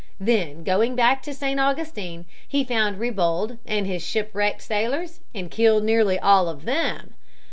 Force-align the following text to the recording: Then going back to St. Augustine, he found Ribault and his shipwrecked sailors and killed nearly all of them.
Then 0.19 0.63
going 0.63 0.95
back 0.95 1.21
to 1.21 1.31
St. 1.31 1.59
Augustine, 1.59 2.25
he 2.47 2.63
found 2.63 2.97
Ribault 2.97 3.57
and 3.67 3.85
his 3.85 4.03
shipwrecked 4.03 4.63
sailors 4.63 5.19
and 5.35 5.51
killed 5.51 5.83
nearly 5.83 6.17
all 6.17 6.49
of 6.49 6.65
them. 6.65 7.13